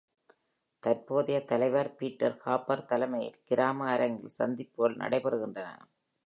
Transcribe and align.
தற்போதைய 0.83 1.37
தலைவர் 1.45 1.95
Peter 1.95 2.37
Harper 2.37 2.85
தலைமையில் 2.85 3.39
கிராம 3.43 3.87
அரங்கில் 3.87 4.35
சந்திப்புகள் 4.39 4.97
நடைபெறுகின்றன. 4.97 5.69